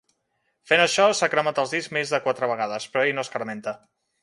[0.71, 3.79] Fent això s'ha cremat els dits més de quatre vegades, però ell no escarmenta.